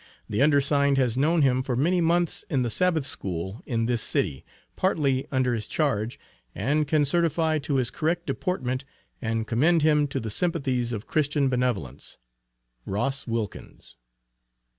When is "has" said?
0.97-1.15